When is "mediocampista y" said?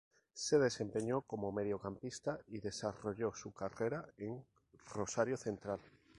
1.51-2.59